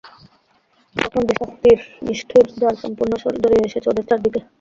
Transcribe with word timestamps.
তখন 0.95 1.21
যে 1.27 1.33
শাস্তির 1.39 1.77
নিষ্ঠুর 2.05 2.45
জাল 2.57 2.75
সম্পূর্ণ 2.83 3.11
জড়িয়ে 3.35 3.67
এসেছে 3.67 3.87
ওদের 3.89 4.05
চারদিকে। 4.09 4.39